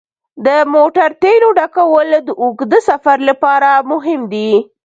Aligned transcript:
د 0.45 0.47
موټر 0.73 1.09
تیلو 1.21 1.49
ډکول 1.59 2.09
د 2.27 2.29
اوږده 2.41 2.79
سفر 2.89 3.17
لپاره 3.29 3.69
مهم 3.91 4.21
دي. 4.33 4.51